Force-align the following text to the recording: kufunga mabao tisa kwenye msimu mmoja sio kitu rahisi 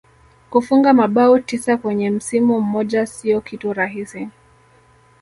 kufunga 0.49 0.93
mabao 0.93 1.39
tisa 1.39 1.77
kwenye 1.77 2.09
msimu 2.09 2.61
mmoja 2.61 3.05
sio 3.05 3.41
kitu 3.41 3.73
rahisi 3.73 4.29